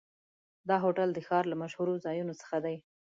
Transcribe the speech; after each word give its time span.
دا 0.69 0.75
هوټل 0.85 1.09
د 1.13 1.19
ښار 1.27 1.43
له 1.51 1.55
مشهورو 1.61 2.01
ځایونو 2.05 2.33
څخه 2.41 2.57
دی. 2.65 2.77